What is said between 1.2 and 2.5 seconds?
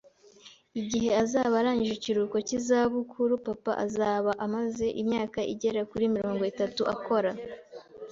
azaba arangije ikiruhuko